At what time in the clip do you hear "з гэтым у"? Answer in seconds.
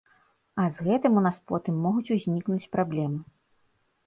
0.77-1.23